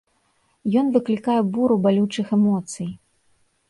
Ён 0.81 0.85
выклікае 0.95 1.37
буру 1.53 1.79
балючых 1.87 2.37
эмоцый. 2.43 2.95